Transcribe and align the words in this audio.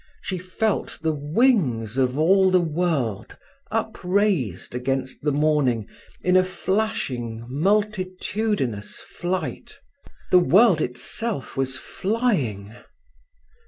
She 0.19 0.39
felt 0.39 0.97
the 1.03 1.13
wings 1.13 1.95
of 1.95 2.17
all 2.17 2.49
the 2.49 2.59
world 2.59 3.37
upraised 3.69 4.73
against 4.73 5.21
the 5.21 5.31
morning 5.31 5.87
in 6.23 6.35
a 6.35 6.43
flashing, 6.43 7.45
multitudinous 7.47 8.95
flight. 8.95 9.75
The 10.31 10.39
world 10.39 10.81
itself 10.81 11.55
was 11.55 11.77
flying. 11.77 12.73